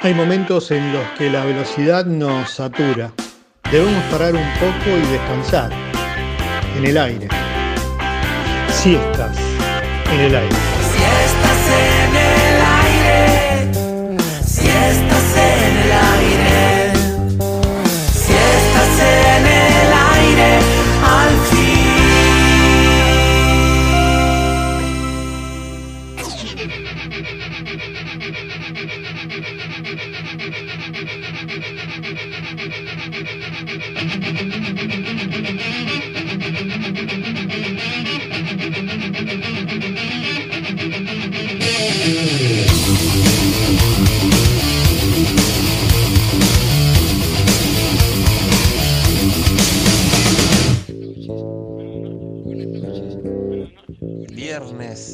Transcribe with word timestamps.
Hay 0.00 0.14
momentos 0.14 0.70
en 0.70 0.92
los 0.92 1.04
que 1.18 1.28
la 1.28 1.44
velocidad 1.44 2.06
nos 2.06 2.52
satura. 2.52 3.10
Debemos 3.72 4.00
parar 4.04 4.32
un 4.32 4.48
poco 4.60 4.96
y 4.96 5.00
descansar. 5.10 5.72
En 6.76 6.84
el 6.84 6.96
aire. 6.96 7.26
Siestas 8.70 9.36
en 10.12 10.20
el 10.20 10.36
aire. 10.36 10.56
Siestas 10.94 11.58
en 11.74 12.16
el 12.16 12.60
aire. 12.86 13.72
Siestas 14.46 15.36
en 15.36 15.76
el 15.76 15.92
aire. 16.14 16.92
Siestas 18.12 19.00
en 19.00 19.46
el 19.46 19.92
aire. 20.14 20.77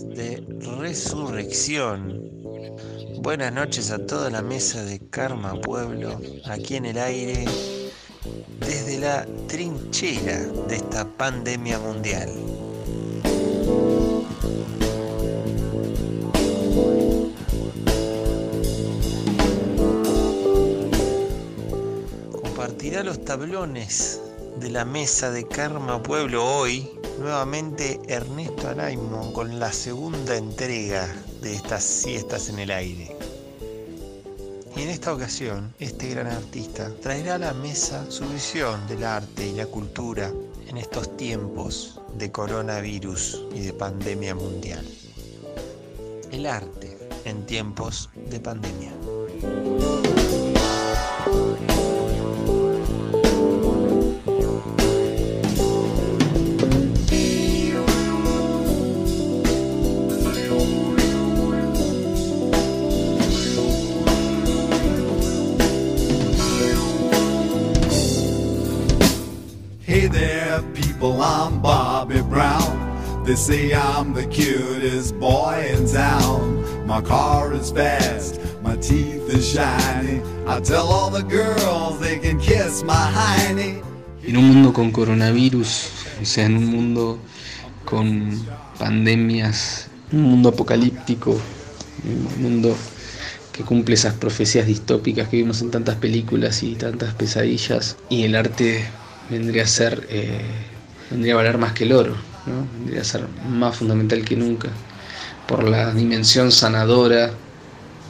De 0.03 0.45
resurrección. 0.81 2.21
Buenas 3.21 3.53
noches 3.53 3.93
a 3.93 4.05
toda 4.05 4.29
la 4.29 4.43
mesa 4.43 4.83
de 4.85 4.99
Karma 4.99 5.55
Pueblo, 5.61 6.21
aquí 6.47 6.75
en 6.75 6.87
el 6.87 6.99
aire, 6.99 7.45
desde 8.59 8.99
la 8.99 9.25
trinchera 9.47 10.41
de 10.69 10.77
esta 10.77 11.07
pandemia 11.07 11.79
mundial. 11.79 12.29
Compartirá 22.33 23.05
los 23.05 23.25
tablones 23.25 24.21
de 24.59 24.71
la 24.71 24.85
mesa 24.85 25.31
de 25.31 25.47
Karma 25.47 26.03
Pueblo 26.03 26.45
hoy, 26.45 26.91
nuevamente 27.19 28.01
Ernesto 28.09 28.69
Araimon 28.69 29.33
con 29.33 29.59
la 29.59 29.73
segunda 29.73 30.37
entrega 30.37 31.07
de 31.41 31.55
estas 31.55 31.85
siestas 31.85 32.49
en 32.49 32.59
el 32.59 32.71
aire. 32.71 33.17
Y 34.77 34.83
en 34.83 34.89
esta 34.89 35.13
ocasión, 35.15 35.73
este 35.79 36.09
gran 36.09 36.27
artista 36.27 36.91
traerá 37.01 37.37
a 37.37 37.39
la 37.39 37.55
mesa 37.55 38.05
su 38.11 38.25
visión 38.29 38.87
del 38.89 39.05
arte 39.05 39.47
y 39.47 39.53
la 39.53 39.67
cultura 39.67 40.33
en 40.67 40.77
estos 40.77 41.17
tiempos 41.17 42.01
de 42.19 42.33
coronavirus 42.33 43.47
y 43.55 43.61
de 43.61 43.73
pandemia 43.73 44.35
mundial. 44.35 44.85
El 46.33 46.47
arte 46.47 46.99
en 47.25 47.47
tiempos 47.47 48.11
de 48.15 48.41
pandemia. 48.41 48.93
I'm 71.45 71.61
Bobby 71.61 72.23
Brown. 72.23 73.23
They 73.27 73.37
say 73.37 73.75
I'm 73.75 74.15
the 74.15 74.27
cutest 74.29 75.21
boy 75.21 75.75
in 75.77 75.87
town. 75.87 76.65
My 76.87 77.03
car 77.03 77.53
is 77.53 77.71
fast, 77.71 78.41
my 78.63 78.77
teeth 78.77 79.29
are 79.29 79.43
shiny. 79.43 80.23
I 80.47 80.61
tell 80.61 80.89
all 80.89 81.11
the 81.11 81.23
girls 81.23 82.01
they 82.01 82.19
can 82.19 82.39
kiss 82.41 82.83
my 82.83 82.95
hiney. 82.95 83.83
En 84.23 84.39
un 84.39 84.49
mundo 84.49 84.73
con 84.73 84.91
coronavirus, 84.91 85.91
o 86.23 86.25
sea, 86.25 86.47
en 86.47 86.57
un 86.57 86.65
mundo 86.65 87.19
con 87.85 88.43
pandemias, 88.79 89.89
un 90.13 90.23
mundo 90.23 90.49
apocalíptico, 90.49 91.39
un 92.05 92.43
mundo 92.43 92.75
que 93.53 93.65
cumple 93.65 93.97
esas 93.97 94.15
profecías 94.15 94.67
distópicas 94.67 95.29
que 95.29 95.37
vimos 95.37 95.61
en 95.61 95.71
tantas 95.71 95.97
películas 95.97 96.63
y 96.63 96.75
tantas 96.75 97.13
pesadillas, 97.13 97.99
y 98.09 98.25
el 98.25 98.35
arte 98.35 98.87
vendría 99.29 99.65
a 99.65 99.67
ser, 99.67 100.07
eh, 100.09 100.41
vendría 101.11 101.35
a 101.35 101.37
valer 101.37 101.59
más 101.59 101.73
que 101.73 101.85
el 101.85 101.93
oro, 101.93 102.17
¿no? 102.47 102.67
vendría 102.79 103.01
a 103.01 103.05
ser 103.05 103.27
más 103.49 103.77
fundamental 103.77 104.25
que 104.25 104.37
nunca, 104.37 104.69
por 105.47 105.65
la 105.65 105.93
dimensión 105.93 106.51
sanadora, 106.53 107.33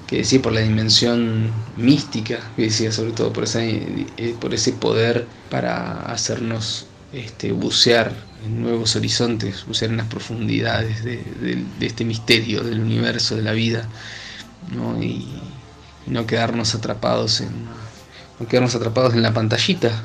que 0.06 0.18
decía, 0.18 0.42
por 0.42 0.52
la 0.52 0.60
dimensión 0.60 1.50
mística, 1.76 2.38
que 2.56 2.62
decía, 2.62 2.92
sobre 2.92 3.12
todo 3.12 3.32
por, 3.32 3.44
esa, 3.44 3.64
eh, 3.64 4.36
por 4.40 4.54
ese 4.54 4.72
poder 4.72 5.26
para 5.50 6.02
hacernos 6.02 6.86
este, 7.12 7.52
bucear 7.52 8.12
en 8.44 8.62
nuevos 8.62 8.96
horizontes, 8.96 9.64
bucear 9.66 9.90
en 9.90 9.96
las 9.96 10.08
profundidades 10.08 11.02
de, 11.04 11.64
este 11.80 12.04
misterio 12.04 12.62
del 12.62 12.80
universo, 12.80 13.36
de 13.36 13.42
la 13.42 13.52
vida, 13.52 13.88
¿no? 14.74 15.02
y 15.02 15.26
no 16.06 16.26
quedarnos 16.26 16.74
atrapados 16.74 17.40
en, 17.40 17.50
no 18.38 18.46
quedarnos 18.46 18.74
atrapados 18.74 19.14
en 19.14 19.22
la 19.22 19.32
pantallita, 19.32 20.02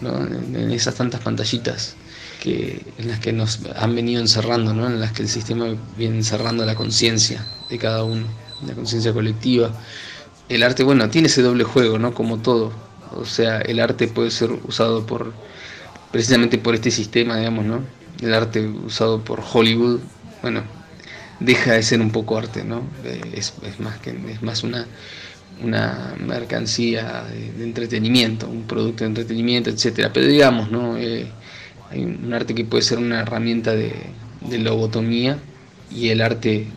¿no? 0.00 0.26
en 0.26 0.72
esas 0.72 0.96
tantas 0.96 1.20
pantallitas 1.20 1.94
que, 2.38 2.84
en 2.98 3.08
las 3.08 3.20
que 3.20 3.32
nos 3.32 3.60
han 3.76 3.94
venido 3.94 4.20
encerrando, 4.20 4.74
¿no? 4.74 4.86
en 4.86 5.00
las 5.00 5.12
que 5.12 5.22
el 5.22 5.28
sistema 5.28 5.66
viene 5.96 6.16
encerrando 6.16 6.64
la 6.64 6.74
conciencia 6.74 7.44
de 7.68 7.78
cada 7.78 8.04
uno, 8.04 8.26
la 8.66 8.74
conciencia 8.74 9.12
colectiva. 9.12 9.70
El 10.48 10.62
arte, 10.62 10.82
bueno, 10.82 11.08
tiene 11.10 11.28
ese 11.28 11.42
doble 11.42 11.64
juego, 11.64 11.98
¿no? 11.98 12.14
Como 12.14 12.38
todo. 12.38 12.72
O 13.14 13.24
sea, 13.26 13.60
el 13.60 13.80
arte 13.80 14.08
puede 14.08 14.30
ser 14.30 14.50
usado 14.52 15.04
por 15.06 15.32
precisamente 16.10 16.58
por 16.58 16.74
este 16.74 16.90
sistema, 16.90 17.36
digamos, 17.36 17.66
¿no? 17.66 17.82
El 18.20 18.32
arte 18.34 18.66
usado 18.66 19.22
por 19.22 19.42
Hollywood, 19.52 20.00
bueno, 20.42 20.62
deja 21.40 21.74
de 21.74 21.82
ser 21.82 22.00
un 22.00 22.10
poco 22.10 22.38
arte, 22.38 22.64
¿no? 22.64 22.82
Eh, 23.04 23.20
Es, 23.34 23.54
es 23.62 23.78
más 23.80 23.98
que 23.98 24.10
es 24.10 24.42
más 24.42 24.62
una 24.64 24.86
una 25.62 26.14
mercancía 26.20 27.24
de, 27.24 27.52
de 27.52 27.64
entretenimiento, 27.64 28.48
un 28.48 28.62
producto 28.64 29.04
de 29.04 29.08
entretenimiento, 29.08 29.70
etcétera. 29.70 30.12
Pero 30.12 30.26
digamos, 30.26 30.70
¿no? 30.70 30.96
Eh, 30.96 31.26
hay 31.90 32.04
un 32.04 32.32
arte 32.34 32.54
que 32.54 32.64
puede 32.64 32.82
ser 32.82 32.98
una 32.98 33.20
herramienta 33.20 33.74
de, 33.74 34.16
de 34.40 34.58
lobotomía 34.58 35.42
y 35.88 36.08
el 36.10 36.20
arte 36.22 36.74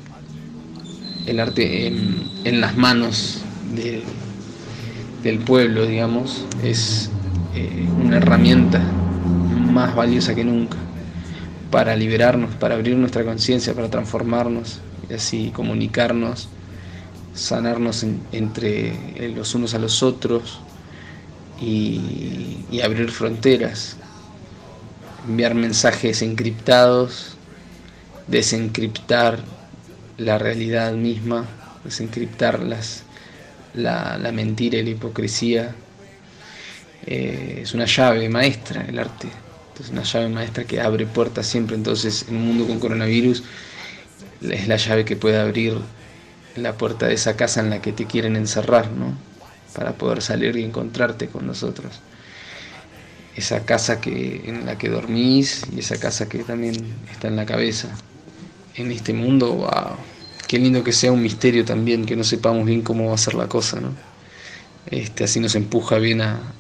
el 1.26 1.40
arte 1.40 1.88
en, 1.88 2.36
en 2.44 2.62
las 2.62 2.76
manos 2.78 3.50
de- 3.62 4.06
del 5.18 5.44
pueblo, 5.44 5.86
digamos, 5.86 6.50
es 6.58 7.20
eh, 7.52 7.92
una 7.96 8.18
herramienta 8.18 9.02
más 9.48 9.96
valiosa 9.96 10.36
que 10.36 10.46
nunca 10.46 10.92
para 11.70 11.96
liberarnos, 11.96 12.56
para 12.58 12.76
abrir 12.76 12.98
nuestra 12.98 13.26
conciencia, 13.26 13.76
para 13.76 13.90
transformarnos 13.90 14.84
y 15.08 15.14
así 15.14 15.52
comunicarnos, 15.52 16.56
sanarnos 17.34 18.04
en- 18.04 18.28
entre 18.32 19.26
eh, 19.26 19.30
los 19.30 19.56
unos 19.56 19.74
a 19.76 19.80
los 19.80 20.04
otros 20.04 20.68
y, 21.56 22.66
y 22.70 22.82
abrir 22.82 23.12
fronteras, 23.12 24.00
enviar 25.28 25.56
mensajes 25.56 26.22
encriptados, 26.22 27.36
desencriptar 28.28 29.40
la 30.18 30.38
realidad 30.38 30.94
misma, 30.94 31.46
desencriptar 31.84 32.62
las, 32.62 33.04
la, 33.74 34.18
la 34.18 34.32
mentira 34.32 34.78
y 34.78 34.84
la 34.84 34.90
hipocresía. 34.92 35.76
Eh, 37.06 37.60
es 37.64 37.74
una 37.74 37.86
llave 37.86 38.30
maestra 38.30 38.86
el 38.88 39.00
arte, 39.00 39.28
es 39.80 39.90
una 39.90 40.04
llave 40.04 40.30
maestra 40.30 40.64
que 40.64 40.80
abre 40.80 41.06
puertas 41.06 41.48
siempre. 41.48 41.76
Entonces, 41.76 42.26
en 42.30 42.36
un 42.38 42.46
mundo 42.46 42.68
con 42.68 42.80
coronavirus, 42.80 43.44
es 44.42 44.68
la 44.68 44.78
llave 44.78 45.06
que 45.06 45.16
puede 45.16 45.40
abrir 45.40 45.78
la 46.56 46.74
puerta 46.74 47.08
de 47.08 47.14
esa 47.14 47.36
casa 47.36 47.62
en 47.62 47.70
la 47.70 47.82
que 47.82 47.94
te 47.94 48.06
quieren 48.06 48.36
encerrar, 48.36 48.92
¿no? 48.92 49.16
Para 49.74 49.94
poder 49.94 50.22
salir 50.22 50.58
y 50.58 50.64
encontrarte 50.64 51.28
con 51.28 51.48
nosotros. 51.48 52.02
Esa 53.42 53.66
casa 53.66 54.00
que, 54.00 54.44
en 54.46 54.66
la 54.68 54.78
que 54.78 54.88
dormís 54.90 55.64
y 55.76 55.80
esa 55.80 55.98
casa 56.00 56.30
que 56.30 56.44
también 56.44 56.76
está 57.12 57.28
en 57.28 57.36
la 57.36 57.46
cabeza. 57.46 57.90
En 58.76 58.92
este 58.92 59.14
mundo, 59.14 59.54
wow, 59.54 59.98
qué 60.48 60.60
lindo 60.60 60.84
que 60.84 60.94
sea 60.94 61.12
un 61.12 61.24
misterio 61.24 61.66
también, 61.66 62.06
que 62.06 62.16
no 62.16 62.24
sepamos 62.24 62.66
bien 62.66 62.84
cómo 62.84 63.08
va 63.10 63.16
a 63.16 63.18
ser 63.18 63.34
la 63.36 63.48
cosa, 63.48 63.80
¿no? 63.82 63.90
Este, 64.86 65.24
así 65.24 65.40
nos 65.40 65.56
empuja 65.56 65.98
bien 65.98 66.22
a, 66.22 66.54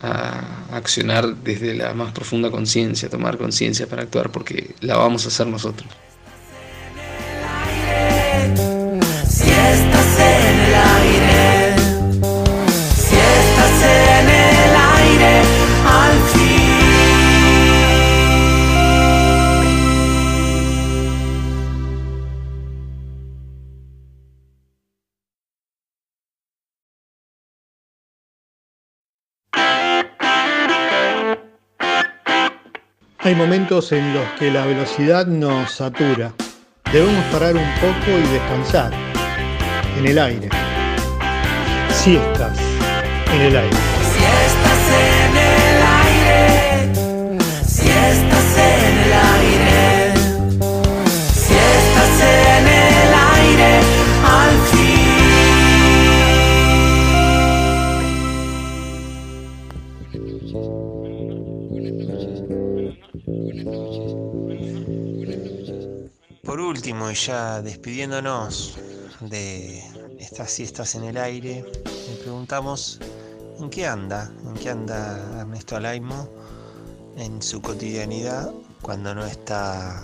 a 0.00 0.76
accionar 0.76 1.36
desde 1.36 1.74
la 1.74 1.94
más 1.94 2.12
profunda 2.12 2.50
conciencia, 2.50 3.10
tomar 3.10 3.38
conciencia 3.38 3.86
para 3.86 4.02
actuar, 4.02 4.30
porque 4.32 4.74
la 4.80 4.96
vamos 4.96 5.24
a 5.26 5.28
hacer 5.28 5.46
nosotros. 5.46 5.90
Hay 33.24 33.36
momentos 33.36 33.92
en 33.92 34.14
los 34.14 34.28
que 34.32 34.50
la 34.50 34.66
velocidad 34.66 35.26
nos 35.26 35.70
satura. 35.70 36.32
Debemos 36.92 37.24
parar 37.26 37.54
un 37.54 37.72
poco 37.76 38.10
y 38.18 38.22
descansar. 38.32 38.92
En 39.96 40.08
el 40.08 40.18
aire. 40.18 40.48
Siestas. 41.90 42.58
En 43.32 43.40
el 43.42 43.56
aire. 43.56 43.76
Si 44.10 44.24
estás 44.48 44.82
en 44.98 45.36
el 45.36 45.82
aire, 46.02 46.92
si 47.64 47.88
estás 47.88 48.58
en 48.58 48.98
el 48.98 49.12
aire, 49.38 50.14
si 51.32 51.54
estás 51.54 52.20
en 52.20 52.66
el 52.66 53.14
aire, 53.38 54.01
Por 66.44 66.60
último, 66.60 67.10
y 67.10 67.14
ya 67.14 67.62
despidiéndonos 67.62 68.76
de 69.20 69.82
estas 70.18 70.50
siestas 70.50 70.94
en 70.94 71.04
el 71.04 71.16
aire, 71.16 71.64
le 71.84 72.16
preguntamos 72.22 72.98
en 73.60 73.70
qué 73.70 73.86
anda, 73.86 74.32
en 74.44 74.54
qué 74.54 74.70
anda 74.70 75.40
Ernesto 75.40 75.76
Alaimo 75.76 76.28
en 77.16 77.40
su 77.42 77.60
cotidianidad 77.60 78.52
cuando 78.80 79.14
no 79.14 79.24
está 79.24 80.02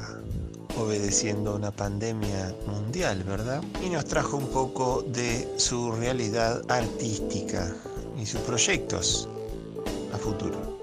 obedeciendo 0.77 1.56
una 1.56 1.73
pandemia 1.73 2.55
mundial, 2.67 3.25
¿verdad? 3.25 3.62
Y 3.85 3.91
nos 3.91 4.05
trajo 4.05 4.37
un 4.37 4.49
poco 4.49 5.03
de 5.03 5.49
su 5.56 5.91
realidad 5.93 6.62
artística 6.69 7.75
y 8.21 8.27
sus 8.27 8.41
proyectos 8.43 9.29
a 10.12 10.19
futuro. 10.19 10.78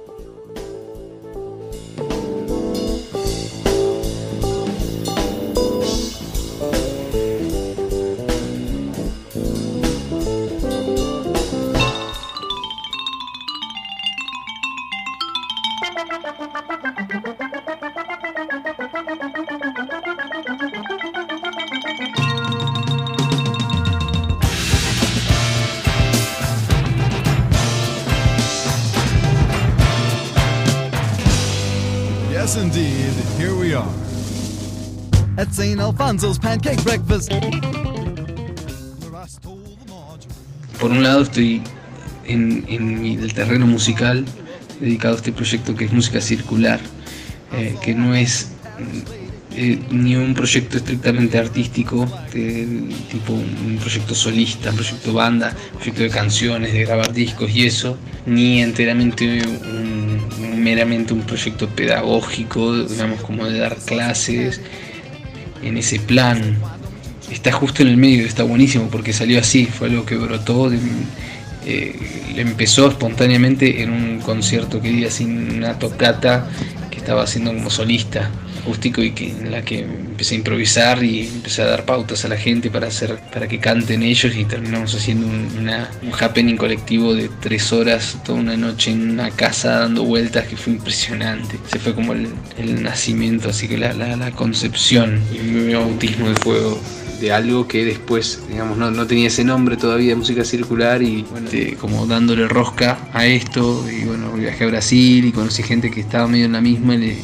Yes, 32.45 32.57
indeed, 32.57 33.11
here 33.39 33.55
we 33.55 33.73
are. 33.73 33.89
At 35.35 35.51
St. 35.51 35.79
Alfonso's 35.79 36.37
Pancake 36.37 36.79
Breakfast. 36.83 37.31
Por 40.79 40.91
un 40.91 41.01
lado 41.01 41.23
estoy 41.23 41.63
en, 42.27 42.63
en 42.67 43.03
el 43.19 43.33
terreno 43.33 43.65
musical 43.65 44.25
dedicado 44.79 45.15
a 45.15 45.17
este 45.17 45.31
proyecto 45.31 45.73
que 45.75 45.85
es 45.85 45.91
música 45.91 46.21
circular, 46.21 46.79
eh, 47.51 47.75
que 47.81 47.95
no 47.95 48.13
es 48.13 48.49
eh, 49.55 49.79
ni 49.89 50.15
un 50.15 50.35
proyecto 50.35 50.77
estrictamente 50.77 51.39
artístico, 51.39 52.05
de- 52.31 52.93
tipo 53.09 53.33
un 53.33 53.79
proyecto 53.81 54.13
solista, 54.13 54.69
un 54.69 54.75
proyecto 54.75 55.13
banda, 55.13 55.55
un 55.73 55.77
proyecto 55.79 56.03
de 56.03 56.09
canciones, 56.11 56.73
de 56.73 56.85
grabar 56.85 57.11
discos 57.11 57.49
y 57.49 57.65
eso, 57.65 57.97
ni 58.27 58.61
enteramente 58.61 59.41
un- 59.67 60.14
meramente 60.57 61.13
un 61.13 61.21
proyecto 61.21 61.67
pedagógico, 61.69 62.83
digamos 62.83 63.21
como 63.21 63.45
de 63.45 63.59
dar 63.59 63.75
clases 63.77 64.61
en 65.63 65.77
ese 65.77 65.99
plan. 65.99 66.57
Está 67.31 67.51
justo 67.51 67.81
en 67.81 67.89
el 67.89 67.97
medio, 67.97 68.25
está 68.25 68.43
buenísimo 68.43 68.87
porque 68.89 69.11
salió 69.13 69.39
así, 69.39 69.65
fue 69.65 69.87
algo 69.89 70.05
que 70.05 70.15
brotó, 70.15 70.69
de- 70.69 70.79
eh, 71.65 71.95
empezó 72.35 72.87
espontáneamente 72.87 73.81
en 73.81 73.89
un 73.89 74.19
concierto 74.19 74.81
que 74.81 74.89
di 74.89 75.05
así, 75.05 75.25
una 75.25 75.79
tocata 75.79 76.47
estaba 77.05 77.21
haciendo 77.21 77.53
como 77.53 77.69
solista 77.69 78.31
acústico 78.61 79.03
y 79.03 79.11
que 79.11 79.29
en 79.29 79.51
la 79.51 79.61
que 79.61 79.81
empecé 79.81 80.33
a 80.33 80.37
improvisar 80.39 81.03
y 81.03 81.27
empecé 81.27 81.61
a 81.61 81.67
dar 81.67 81.85
pautas 81.85 82.25
a 82.25 82.29
la 82.29 82.35
gente 82.35 82.71
para 82.71 82.87
hacer 82.87 83.19
para 83.31 83.47
que 83.47 83.59
canten 83.59 84.01
ellos 84.01 84.35
y 84.35 84.43
terminamos 84.43 84.95
haciendo 84.95 85.27
un, 85.27 85.69
un 86.01 86.13
happening 86.19 86.57
colectivo 86.57 87.13
de 87.13 87.29
tres 87.41 87.71
horas 87.71 88.17
toda 88.25 88.39
una 88.39 88.57
noche 88.57 88.89
en 88.89 89.11
una 89.11 89.29
casa 89.29 89.81
dando 89.81 90.03
vueltas 90.03 90.47
que 90.47 90.57
fue 90.57 90.73
impresionante. 90.73 91.59
Se 91.67 91.77
fue 91.77 91.93
como 91.93 92.13
el, 92.13 92.27
el 92.57 92.81
nacimiento 92.81 93.49
así 93.49 93.67
que 93.67 93.77
la, 93.77 93.93
la, 93.93 94.15
la 94.15 94.31
concepción 94.31 95.21
y 95.31 95.37
mi 95.37 95.75
bautismo 95.75 96.29
de 96.29 96.35
fuego 96.35 96.81
de 97.19 97.31
algo 97.31 97.67
que 97.67 97.85
después, 97.85 98.41
digamos, 98.49 98.77
no, 98.77 98.91
no 98.91 99.07
tenía 99.07 99.27
ese 99.27 99.43
nombre 99.43 99.77
todavía, 99.77 100.15
música 100.15 100.43
circular, 100.43 101.01
y 101.01 101.23
bueno, 101.31 101.49
como 101.79 102.05
dándole 102.05 102.47
rosca 102.47 103.09
a 103.13 103.25
esto, 103.25 103.85
y 103.89 104.05
bueno, 104.05 104.31
viajé 104.33 104.65
a 104.65 104.67
Brasil 104.67 105.25
y 105.25 105.31
conocí 105.31 105.63
gente 105.63 105.91
que 105.91 106.01
estaba 106.01 106.27
medio 106.27 106.45
en 106.45 106.53
la 106.53 106.61
misma, 106.61 106.95
y 106.95 106.97
le 106.97 107.17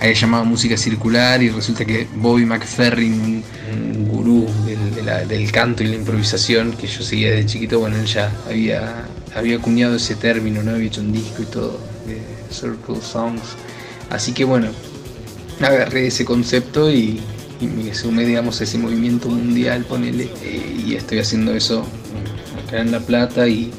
había 0.00 0.14
llamado 0.14 0.44
música 0.44 0.76
circular, 0.76 1.42
y 1.42 1.50
resulta 1.50 1.84
que 1.84 2.06
Bobby 2.16 2.44
McFerrin, 2.44 3.42
un, 3.72 4.08
gurú 4.08 4.46
del, 4.66 4.94
de 4.94 5.26
del 5.26 5.50
canto 5.52 5.82
y 5.82 5.88
la 5.88 5.96
improvisación 5.96 6.72
que 6.72 6.86
yo 6.86 7.02
seguía 7.02 7.30
desde 7.30 7.46
chiquito, 7.46 7.80
bueno, 7.80 7.96
él 7.96 8.06
ya 8.06 8.32
había, 8.46 9.06
había 9.34 9.56
acuñado 9.56 9.96
ese 9.96 10.14
término, 10.14 10.62
¿no? 10.62 10.72
Había 10.72 10.86
hecho 10.86 11.00
un 11.00 11.12
disco 11.12 11.42
y 11.42 11.46
todo, 11.46 11.80
de 12.06 12.20
Circle 12.52 13.00
Songs. 13.00 13.56
Así 14.10 14.32
que 14.32 14.44
bueno, 14.44 14.68
agarré 15.60 16.08
ese 16.08 16.24
concepto 16.24 16.90
y, 16.90 17.20
y 17.62 17.66
me 17.66 17.94
sumé, 17.94 18.36
a 18.36 18.42
ese 18.42 18.78
movimiento 18.78 19.28
mundial, 19.28 19.84
ponele, 19.84 20.28
eh, 20.42 20.82
y 20.84 20.94
estoy 20.94 21.20
haciendo 21.20 21.54
eso 21.54 21.86
acá 22.66 22.80
en 22.80 22.90
La 22.90 22.98
Plata 23.00 23.46
y, 23.46 23.70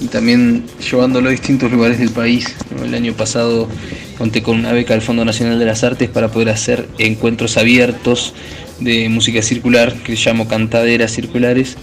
y 0.00 0.08
también 0.08 0.64
llevándolo 0.78 1.28
a 1.28 1.32
distintos 1.32 1.72
lugares 1.72 1.98
del 1.98 2.10
país. 2.10 2.54
El 2.84 2.94
año 2.94 3.14
pasado 3.14 3.68
conté 4.18 4.42
con 4.42 4.58
una 4.58 4.72
beca 4.72 4.92
del 4.92 5.02
Fondo 5.02 5.24
Nacional 5.24 5.58
de 5.58 5.64
las 5.64 5.82
Artes 5.82 6.10
para 6.10 6.28
poder 6.28 6.50
hacer 6.50 6.86
encuentros 6.98 7.56
abiertos 7.56 8.34
de 8.80 9.08
música 9.08 9.40
circular, 9.40 9.94
que 9.94 10.14
llamo 10.14 10.46
cantaderas 10.46 11.12
circulares, 11.12 11.76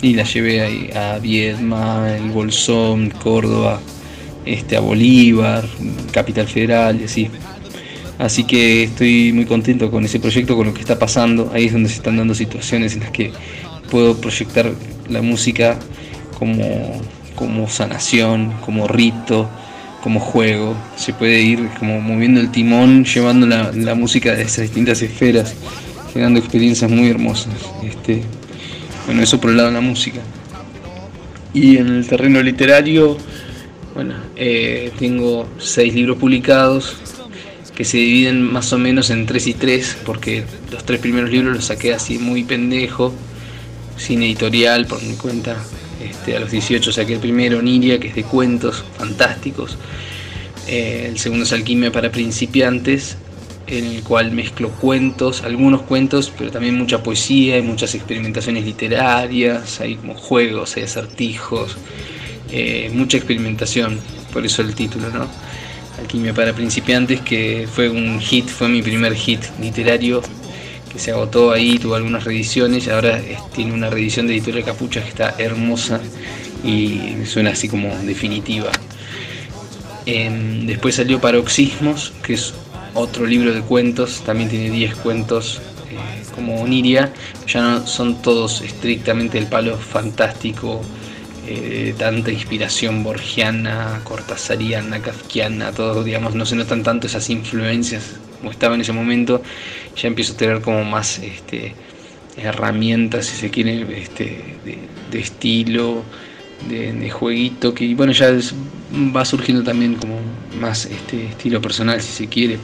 y 0.00 0.14
la 0.14 0.22
llevé 0.22 0.62
ahí 0.62 0.90
a 0.94 1.18
Viedma, 1.18 2.16
El 2.16 2.30
Bolsón, 2.30 3.10
Córdoba, 3.10 3.80
este, 4.46 4.76
a 4.76 4.80
Bolívar, 4.80 5.68
Capital 6.12 6.46
Federal 6.46 6.98
y 7.00 7.04
así. 7.04 7.30
Así 8.18 8.44
que 8.44 8.82
estoy 8.82 9.32
muy 9.32 9.44
contento 9.44 9.90
con 9.90 10.04
ese 10.04 10.18
proyecto, 10.18 10.56
con 10.56 10.66
lo 10.66 10.74
que 10.74 10.80
está 10.80 10.98
pasando. 10.98 11.50
Ahí 11.54 11.66
es 11.66 11.72
donde 11.72 11.88
se 11.88 11.96
están 11.96 12.16
dando 12.16 12.34
situaciones 12.34 12.94
en 12.94 13.00
las 13.00 13.10
que 13.10 13.30
puedo 13.90 14.16
proyectar 14.16 14.72
la 15.08 15.22
música 15.22 15.78
como, 16.36 17.00
como 17.36 17.68
sanación, 17.68 18.52
como 18.64 18.88
rito, 18.88 19.48
como 20.02 20.18
juego. 20.18 20.74
Se 20.96 21.12
puede 21.12 21.40
ir 21.42 21.68
como 21.78 22.00
moviendo 22.00 22.40
el 22.40 22.50
timón, 22.50 23.04
llevando 23.04 23.46
la, 23.46 23.70
la 23.72 23.94
música 23.94 24.34
de 24.34 24.42
esas 24.42 24.62
distintas 24.62 25.00
esferas, 25.00 25.54
generando 26.12 26.40
experiencias 26.40 26.90
muy 26.90 27.08
hermosas. 27.08 27.54
Este, 27.84 28.22
bueno, 29.06 29.22
eso 29.22 29.40
por 29.40 29.50
el 29.50 29.58
lado 29.58 29.68
de 29.68 29.74
la 29.74 29.80
música. 29.80 30.20
Y 31.54 31.76
en 31.76 31.86
el 31.86 32.06
terreno 32.06 32.42
literario, 32.42 33.16
bueno, 33.94 34.14
eh, 34.34 34.90
tengo 34.98 35.48
seis 35.58 35.94
libros 35.94 36.18
publicados 36.18 36.96
que 37.78 37.84
se 37.84 37.96
dividen 37.98 38.42
más 38.42 38.72
o 38.72 38.78
menos 38.78 39.08
en 39.10 39.24
tres 39.24 39.46
y 39.46 39.54
tres, 39.54 39.96
porque 40.04 40.42
los 40.72 40.82
tres 40.82 40.98
primeros 40.98 41.30
libros 41.30 41.54
los 41.54 41.66
saqué 41.66 41.94
así 41.94 42.18
muy 42.18 42.42
pendejo, 42.42 43.14
sin 43.96 44.20
editorial, 44.24 44.88
por 44.88 45.00
mi 45.00 45.14
cuenta. 45.14 45.56
Este, 46.02 46.36
a 46.36 46.40
los 46.40 46.50
18 46.50 46.90
saqué 46.90 47.12
el 47.12 47.20
primero, 47.20 47.62
Niria, 47.62 48.00
que 48.00 48.08
es 48.08 48.16
de 48.16 48.24
cuentos 48.24 48.84
fantásticos. 48.96 49.78
Eh, 50.66 51.06
el 51.08 51.20
segundo 51.20 51.44
es 51.44 51.52
Alquimia 51.52 51.92
para 51.92 52.10
principiantes, 52.10 53.16
en 53.68 53.84
el 53.84 54.02
cual 54.02 54.32
mezclo 54.32 54.70
cuentos, 54.70 55.44
algunos 55.44 55.82
cuentos, 55.82 56.32
pero 56.36 56.50
también 56.50 56.76
mucha 56.76 57.04
poesía, 57.04 57.54
hay 57.54 57.62
muchas 57.62 57.94
experimentaciones 57.94 58.64
literarias, 58.64 59.80
hay 59.80 59.94
como 59.94 60.14
juegos, 60.14 60.76
hay 60.76 60.82
acertijos, 60.82 61.76
eh, 62.50 62.90
mucha 62.92 63.18
experimentación, 63.18 64.00
por 64.32 64.44
eso 64.44 64.62
el 64.62 64.74
título, 64.74 65.10
¿no? 65.10 65.28
Alquimia 65.98 66.32
para 66.32 66.52
principiantes, 66.52 67.20
que 67.20 67.68
fue 67.70 67.88
un 67.88 68.20
hit, 68.20 68.48
fue 68.48 68.68
mi 68.68 68.82
primer 68.82 69.14
hit 69.14 69.40
literario, 69.60 70.22
que 70.92 70.98
se 70.98 71.10
agotó 71.10 71.52
ahí, 71.52 71.78
tuvo 71.78 71.94
algunas 71.94 72.24
reediciones, 72.24 72.86
y 72.86 72.90
ahora 72.90 73.18
eh, 73.18 73.36
tiene 73.54 73.72
una 73.72 73.90
reedición 73.90 74.26
de 74.26 74.34
Editorial 74.34 74.64
Capucha 74.64 75.02
que 75.02 75.08
está 75.08 75.34
hermosa 75.38 76.00
y 76.64 77.24
suena 77.26 77.50
así 77.50 77.68
como 77.68 77.88
definitiva. 77.98 78.70
Em, 80.06 80.66
después 80.66 80.94
salió 80.94 81.20
Paroxismos, 81.20 82.12
que 82.22 82.34
es 82.34 82.54
otro 82.94 83.26
libro 83.26 83.52
de 83.52 83.60
cuentos, 83.60 84.22
también 84.24 84.48
tiene 84.48 84.70
10 84.70 84.94
cuentos 84.96 85.60
eh, 85.90 86.22
como 86.34 86.60
Oniria, 86.62 87.12
ya 87.46 87.60
no 87.60 87.86
son 87.86 88.22
todos 88.22 88.62
estrictamente 88.62 89.38
el 89.38 89.46
palo 89.46 89.76
fantástico, 89.76 90.80
eh, 91.50 91.94
tanta 91.96 92.30
inspiración 92.30 93.02
borgiana, 93.02 94.00
cortasariana, 94.04 95.00
kafkiana, 95.00 95.72
todo, 95.72 96.04
digamos, 96.04 96.34
no 96.34 96.44
se 96.44 96.56
notan 96.56 96.82
tanto 96.82 97.06
esas 97.06 97.30
influencias 97.30 98.16
como 98.38 98.50
estaba 98.50 98.74
en 98.74 98.80
ese 98.82 98.92
momento, 98.92 99.42
ya 99.96 100.08
empiezo 100.08 100.34
a 100.34 100.36
tener 100.36 100.60
como 100.60 100.84
más 100.84 101.18
este, 101.18 101.74
herramientas, 102.36 103.26
si 103.26 103.36
se 103.36 103.50
quiere, 103.50 103.86
este, 104.00 104.56
de, 105.10 105.18
estilo, 105.18 106.02
de, 106.68 107.10
jueguito, 107.10 107.74
que 107.74 107.94
bueno, 107.94 108.12
ya 108.12 108.30
va 109.16 109.24
surgiendo 109.24 109.64
también 109.64 109.94
como 109.94 110.20
más 110.60 110.86
este 110.86 111.26
estilo 111.26 111.60
personal, 111.60 112.00
si 112.00 112.12
se 112.12 112.28
quiere. 112.28 112.58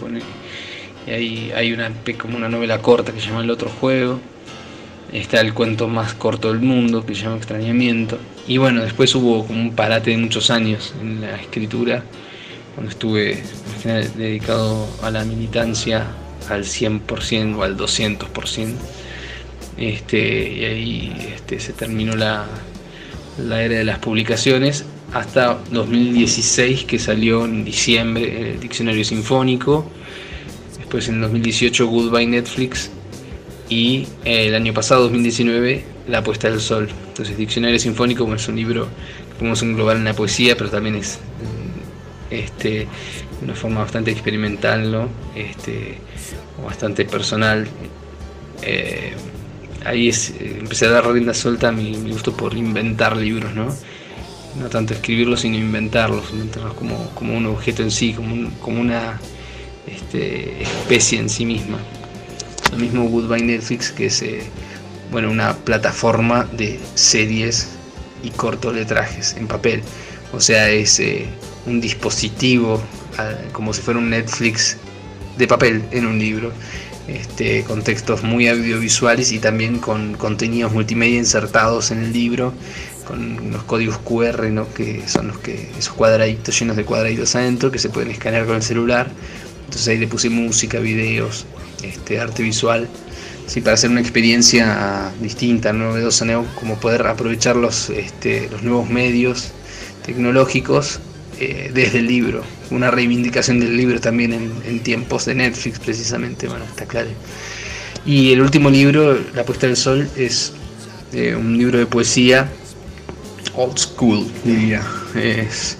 Y 1.06 1.10
hay, 1.10 1.52
hay 1.52 1.72
una, 1.72 1.90
como 2.18 2.36
una 2.36 2.48
novela 2.48 2.80
corta 2.80 3.12
que 3.12 3.20
se 3.20 3.28
llama 3.28 3.42
El 3.42 3.50
otro 3.50 3.68
juego, 3.68 4.20
está 5.14 5.40
el 5.40 5.54
cuento 5.54 5.86
más 5.86 6.12
corto 6.14 6.48
del 6.48 6.60
mundo 6.60 7.06
que 7.06 7.14
se 7.14 7.22
llama 7.22 7.36
Extrañamiento. 7.36 8.18
Y 8.48 8.58
bueno, 8.58 8.82
después 8.82 9.14
hubo 9.14 9.46
como 9.46 9.60
un 9.60 9.74
parate 9.74 10.10
de 10.10 10.18
muchos 10.18 10.50
años 10.50 10.92
en 11.00 11.20
la 11.20 11.36
escritura, 11.36 12.02
cuando 12.74 12.90
estuve 12.90 13.42
dedicado 14.16 14.88
a 15.02 15.10
la 15.10 15.24
militancia 15.24 16.08
al 16.50 16.64
100% 16.64 17.56
o 17.56 17.62
al 17.62 17.76
200%. 17.76 18.74
Este, 19.76 20.52
y 20.52 20.64
ahí 20.64 21.26
este, 21.34 21.60
se 21.60 21.72
terminó 21.72 22.16
la, 22.16 22.46
la 23.38 23.62
era 23.62 23.76
de 23.76 23.84
las 23.84 23.98
publicaciones 23.98 24.84
hasta 25.12 25.58
2016 25.70 26.84
que 26.84 26.98
salió 26.98 27.44
en 27.44 27.64
diciembre 27.64 28.52
el 28.52 28.60
diccionario 28.60 29.04
sinfónico, 29.04 29.88
después 30.78 31.08
en 31.08 31.20
2018 31.20 31.86
Goodbye 31.86 32.26
Netflix 32.26 32.90
y 33.68 34.06
eh, 34.24 34.48
el 34.48 34.54
año 34.54 34.74
pasado 34.74 35.02
2019 35.04 35.84
La 36.08 36.22
puesta 36.22 36.50
del 36.50 36.60
sol. 36.60 36.88
Entonces 37.08 37.36
Diccionario 37.36 37.78
sinfónico 37.78 38.32
es 38.34 38.48
un 38.48 38.56
libro 38.56 38.88
que 39.28 39.34
podemos 39.38 39.62
englobar 39.62 39.96
en 39.96 40.04
la 40.04 40.14
poesía, 40.14 40.56
pero 40.56 40.70
también 40.70 40.96
es 40.96 41.18
este, 42.30 42.86
una 43.42 43.54
forma 43.54 43.80
bastante 43.80 44.10
experimental, 44.10 44.90
¿no? 44.90 45.08
este, 45.34 45.98
bastante 46.64 47.04
personal. 47.04 47.66
Eh, 48.62 49.12
ahí 49.84 50.08
es, 50.08 50.34
empecé 50.40 50.86
a 50.86 50.90
dar 50.90 51.10
rienda 51.10 51.34
suelta 51.34 51.68
a 51.68 51.72
mi, 51.72 51.94
gusto 52.10 52.36
por 52.36 52.56
inventar 52.56 53.16
libros, 53.16 53.54
¿no? 53.54 53.68
No 54.58 54.68
tanto 54.68 54.94
escribirlos, 54.94 55.40
sino 55.40 55.56
inventarlos, 55.56 56.30
inventarlos 56.32 56.74
como, 56.74 57.10
como 57.10 57.36
un 57.36 57.46
objeto 57.46 57.82
en 57.82 57.90
sí, 57.90 58.12
como, 58.12 58.50
como 58.60 58.80
una 58.80 59.20
este, 59.86 60.62
especie 60.62 61.18
en 61.18 61.28
sí 61.28 61.44
misma. 61.44 61.78
Lo 62.74 62.80
mismo 62.80 63.04
Goodbye 63.04 63.44
Netflix, 63.44 63.92
que 63.92 64.06
es 64.06 64.20
eh, 64.22 64.42
bueno, 65.12 65.30
una 65.30 65.54
plataforma 65.54 66.42
de 66.56 66.80
series 66.96 67.68
y 68.24 68.30
cortometrajes 68.30 69.36
en 69.36 69.46
papel. 69.46 69.80
O 70.32 70.40
sea, 70.40 70.68
es 70.70 70.98
eh, 70.98 71.26
un 71.66 71.80
dispositivo 71.80 72.82
ah, 73.16 73.30
como 73.52 73.72
si 73.72 73.80
fuera 73.80 74.00
un 74.00 74.10
Netflix 74.10 74.76
de 75.38 75.46
papel 75.46 75.84
en 75.92 76.04
un 76.04 76.18
libro 76.18 76.50
este, 77.06 77.62
con 77.62 77.84
textos 77.84 78.24
muy 78.24 78.48
audiovisuales 78.48 79.30
y 79.30 79.38
también 79.38 79.78
con 79.78 80.14
contenidos 80.14 80.72
multimedia 80.72 81.18
insertados 81.18 81.92
en 81.92 82.02
el 82.02 82.12
libro, 82.12 82.52
con 83.06 83.52
los 83.52 83.62
códigos 83.62 83.98
QR, 83.98 84.50
¿no? 84.50 84.66
que 84.74 85.06
son 85.06 85.28
los 85.28 85.38
que, 85.38 85.70
esos 85.78 85.94
cuadraditos 85.94 86.58
llenos 86.58 86.76
de 86.76 86.84
cuadraditos 86.84 87.36
adentro 87.36 87.70
que 87.70 87.78
se 87.78 87.88
pueden 87.88 88.10
escanear 88.10 88.46
con 88.46 88.56
el 88.56 88.62
celular. 88.62 89.12
Entonces 89.60 89.86
ahí 89.86 89.98
le 89.98 90.08
puse 90.08 90.28
música, 90.28 90.80
videos, 90.80 91.46
este, 91.88 92.20
arte 92.20 92.42
visual, 92.42 92.88
sí, 93.46 93.60
para 93.60 93.74
hacer 93.74 93.90
una 93.90 94.00
experiencia 94.00 95.12
distinta, 95.20 95.72
novedosa, 95.72 96.26
como 96.58 96.76
poder 96.76 97.06
aprovechar 97.06 97.56
los, 97.56 97.90
este, 97.90 98.48
los 98.50 98.62
nuevos 98.62 98.88
medios 98.88 99.52
tecnológicos 100.04 101.00
eh, 101.40 101.70
desde 101.74 101.98
el 101.98 102.06
libro, 102.06 102.42
una 102.70 102.90
reivindicación 102.90 103.58
del 103.60 103.76
libro 103.76 104.00
también 104.00 104.32
en, 104.32 104.80
tiempos 104.80 105.24
de 105.24 105.34
Netflix 105.34 105.78
precisamente, 105.78 106.46
bueno, 106.48 106.64
está 106.64 106.86
claro. 106.86 107.08
Y 108.06 108.32
el 108.32 108.42
último 108.42 108.68
libro, 108.70 109.18
La 109.34 109.44
puesta 109.44 109.66
del 109.66 109.76
sol, 109.76 110.08
es 110.16 110.52
eh, 111.12 111.34
un 111.34 111.56
libro 111.56 111.78
de 111.78 111.86
poesía 111.86 112.48
old 113.56 113.78
school, 113.78 114.26
diría. 114.44 114.82
Es, 115.14 115.76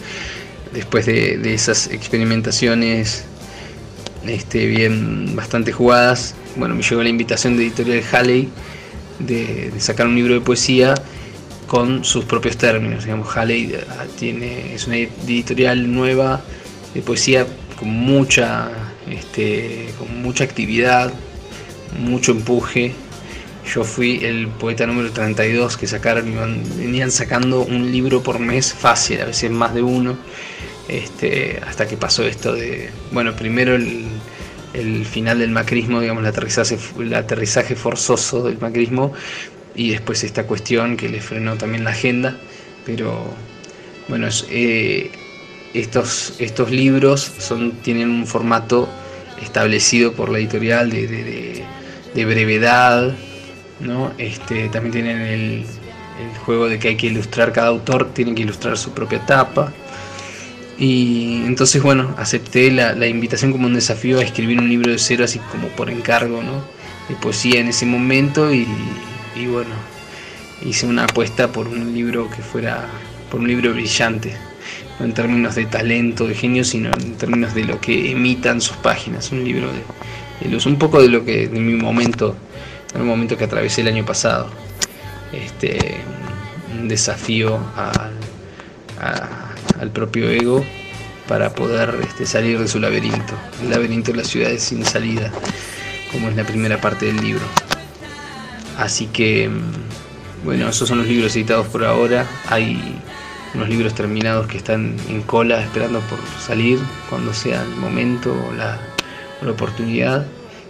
después 0.72 1.06
de, 1.06 1.54
esas 1.54 1.88
experimentaciones 1.88 3.24
este, 4.26 4.66
bien 4.66 5.34
bastante 5.36 5.72
jugadas, 5.72 6.34
bueno, 6.56 6.74
me 6.74 6.82
llegó 6.82 7.02
la 7.02 7.08
invitación 7.08 7.56
de 7.56 7.64
Editorial 7.64 8.02
Halley 8.12 8.48
de 9.18 9.72
sacar 9.78 10.06
un 10.06 10.14
libro 10.16 10.34
de 10.34 10.40
poesía 10.40 10.94
con 11.66 12.04
sus 12.04 12.24
propios 12.24 12.56
términos. 12.56 13.04
Digamos, 13.04 13.36
Halley 13.36 13.72
eh, 13.74 13.84
tiene, 14.18 14.74
es 14.74 14.86
una 14.86 14.96
editorial 14.96 15.92
nueva 15.92 16.42
de 16.94 17.02
poesía 17.02 17.46
con 17.78 17.88
mucha, 17.88 18.70
este, 19.10 19.88
con 19.98 20.22
mucha 20.22 20.44
actividad, 20.44 21.12
mucho 21.98 22.32
empuje. 22.32 22.92
Yo 23.72 23.82
fui 23.82 24.24
el 24.24 24.48
poeta 24.48 24.86
número 24.86 25.10
32 25.10 25.76
que 25.76 25.86
sacaron, 25.86 26.62
venían 26.76 27.10
sacando 27.10 27.62
un 27.62 27.90
libro 27.90 28.22
por 28.22 28.38
mes 28.38 28.74
fácil, 28.74 29.22
a 29.22 29.24
veces 29.24 29.50
más 29.50 29.74
de 29.74 29.82
uno, 29.82 30.18
este, 30.88 31.60
hasta 31.66 31.86
que 31.86 31.96
pasó 31.96 32.24
esto 32.24 32.54
de, 32.54 32.90
bueno, 33.12 33.34
primero 33.34 33.74
el, 33.74 34.06
el 34.74 35.04
final 35.04 35.38
del 35.38 35.50
macrismo, 35.50 36.00
digamos, 36.00 36.22
el 36.22 36.28
aterrizaje, 36.28 36.78
el 36.98 37.14
aterrizaje 37.14 37.76
forzoso 37.76 38.42
del 38.42 38.58
macrismo, 38.58 39.12
y 39.74 39.90
después 39.90 40.22
esta 40.24 40.46
cuestión 40.46 40.96
que 40.96 41.08
le 41.08 41.20
frenó 41.20 41.56
también 41.56 41.84
la 41.84 41.90
agenda, 41.90 42.36
pero 42.84 43.24
bueno, 44.08 44.28
eh, 44.50 45.10
estos, 45.72 46.34
estos 46.38 46.70
libros 46.70 47.32
son, 47.38 47.72
tienen 47.82 48.10
un 48.10 48.26
formato 48.26 48.88
establecido 49.42 50.12
por 50.12 50.28
la 50.28 50.38
editorial 50.38 50.90
de, 50.90 51.64
brevedad, 52.14 53.14
¿no? 53.80 54.12
este, 54.18 54.68
también 54.68 54.92
tienen 54.92 55.20
el, 55.20 55.66
juego 56.46 56.68
de 56.68 56.78
que 56.78 56.88
hay 56.88 56.96
que 56.96 57.08
ilustrar, 57.08 57.52
cada 57.52 57.68
autor 57.68 58.14
tiene 58.14 58.34
que 58.34 58.42
ilustrar 58.42 58.78
su 58.78 58.92
propia 58.92 59.24
tapa. 59.26 59.72
Y 60.78 61.42
entonces, 61.46 61.82
bueno, 61.82 62.14
acepté 62.18 62.70
la, 62.70 62.94
la, 62.94 63.06
invitación 63.06 63.52
como 63.52 63.66
un 63.66 63.74
desafío 63.74 64.18
a 64.18 64.22
escribir 64.22 64.58
un 64.58 64.68
libro 64.68 64.90
de 64.90 64.98
cero, 64.98 65.24
así 65.24 65.38
como 65.38 65.68
por 65.68 65.88
encargo, 65.88 66.42
¿no? 66.42 66.64
De 67.08 67.14
poesía 67.14 67.60
en 67.60 67.68
ese 67.68 67.86
momento 67.86 68.52
y, 68.52 68.66
bueno, 69.46 69.74
hice 70.64 70.86
una 70.86 71.04
apuesta 71.04 71.52
por 71.52 71.68
un 71.68 71.94
libro 71.94 72.28
que 72.28 72.42
fuera, 72.42 72.86
por 73.30 73.40
un 73.40 73.48
libro 73.48 73.72
brillante, 73.72 74.34
no 74.98 75.06
en 75.06 75.14
términos 75.14 75.54
de 75.54 75.66
talento, 75.66 76.26
de 76.26 76.34
genio, 76.34 76.64
sino 76.64 76.90
en 76.92 77.14
términos 77.16 77.54
de 77.54 77.64
lo 77.64 77.80
que 77.80 78.10
emitan 78.10 78.60
sus 78.60 78.76
páginas, 78.78 79.30
un 79.30 79.44
libro 79.44 79.68
de, 80.40 80.48
luz, 80.48 80.66
un 80.66 80.76
poco 80.76 81.00
de 81.00 81.08
lo 81.08 81.24
que 81.24 81.44
en 81.44 81.66
mi 81.66 81.74
momento, 81.74 82.34
en 82.94 83.02
el 83.02 83.06
momento 83.06 83.36
que 83.36 83.44
atravesé 83.44 83.82
el 83.82 83.88
año 83.88 84.04
pasado, 84.04 84.50
este, 85.32 85.98
un 86.76 86.88
desafío 86.88 87.60
al 89.80 89.90
propio 89.90 90.28
ego 90.30 90.64
para 91.28 91.54
poder 91.54 91.98
este, 92.02 92.26
salir 92.26 92.58
de 92.58 92.68
su 92.68 92.78
laberinto, 92.78 93.34
el 93.62 93.70
laberinto 93.70 94.12
de 94.12 94.18
las 94.18 94.28
ciudades 94.28 94.62
sin 94.62 94.84
salida, 94.84 95.30
como 96.12 96.28
es 96.28 96.36
la 96.36 96.44
primera 96.44 96.80
parte 96.80 97.06
del 97.06 97.16
libro. 97.16 97.44
Así 98.78 99.06
que, 99.06 99.48
mm, 99.48 100.44
bueno, 100.44 100.68
esos 100.68 100.88
son 100.88 100.98
los 100.98 101.06
libros 101.06 101.34
editados 101.36 101.66
por 101.68 101.84
ahora. 101.84 102.26
Hay 102.48 103.00
unos 103.54 103.68
libros 103.68 103.94
terminados 103.94 104.46
que 104.46 104.58
están 104.58 104.96
en 105.08 105.22
cola 105.22 105.62
esperando 105.62 106.00
por 106.00 106.18
salir 106.44 106.78
cuando 107.08 107.32
sea 107.32 107.62
el 107.62 107.76
momento 107.76 108.34
o 108.48 108.52
la, 108.52 108.78
oportunidad. 109.48 110.26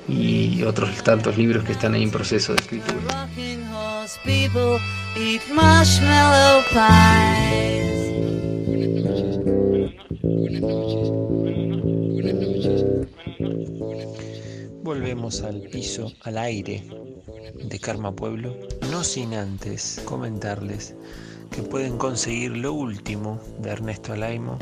Y 0.09 0.63
otros 0.65 1.03
tantos 1.03 1.39
libros 1.39 1.65
que 1.65 1.73
están 1.73 1.95
ahí 1.95 2.03
en 2.03 2.11
proceso 2.11 2.53
de 2.55 2.61
escritura. 2.61 3.29
Volvemos 14.83 15.43
al 15.43 15.61
piso, 15.63 16.13
al 16.23 16.39
aire, 16.39 16.83
de 17.63 17.79
Karma 17.79 18.15
Pueblo, 18.15 18.57
no 18.91 19.05
sin 19.05 19.35
antes 19.35 20.01
comentarles 20.05 20.95
que 21.51 21.63
pueden 21.63 21.99
conseguir 21.99 22.57
lo 22.57 22.73
último 22.73 23.41
de 23.61 23.71
Ernesto 23.71 24.13
Alaimo 24.13 24.59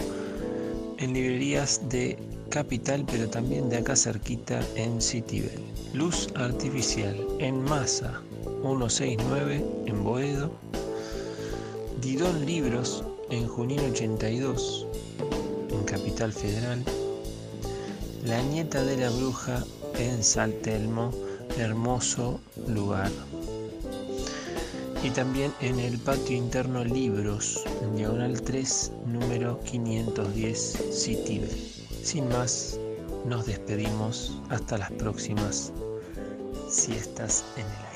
en 0.98 1.12
librerías 1.12 1.88
de 1.88 2.18
Capital, 2.50 3.04
pero 3.10 3.28
también 3.28 3.68
de 3.68 3.78
acá 3.78 3.96
cerquita 3.96 4.60
en 4.74 5.00
Citibel. 5.00 5.60
Luz 5.94 6.28
Artificial 6.34 7.16
en 7.38 7.62
Masa 7.62 8.20
169 8.62 9.64
en 9.86 10.04
Boedo. 10.04 10.50
Didón 12.00 12.44
Libros 12.46 13.04
en 13.30 13.46
Junín 13.46 13.80
82 13.80 14.86
en 14.86 15.11
Federal. 16.12 16.84
La 18.24 18.42
Nieta 18.42 18.84
de 18.84 18.98
la 18.98 19.10
Bruja 19.10 19.64
en 19.98 20.22
Saltelmo 20.22 21.10
hermoso 21.58 22.40
lugar. 22.68 23.10
y 25.02 25.10
también 25.10 25.52
en 25.60 25.80
el 25.80 25.98
patio 25.98 26.36
interno 26.36 26.84
Libros, 26.84 27.64
en 27.82 27.96
diagonal 27.96 28.40
3, 28.40 28.92
número 29.06 29.58
510, 29.64 30.78
City. 30.92 31.40
Sin 32.04 32.28
más, 32.28 32.78
nos 33.24 33.46
despedimos 33.46 34.38
hasta 34.48 34.78
las 34.78 34.92
próximas 34.92 35.72
siestas 36.68 37.44
en 37.56 37.66
el. 37.66 37.91